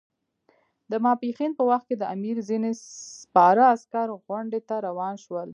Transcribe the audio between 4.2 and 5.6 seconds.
غونډۍ ته روان شول.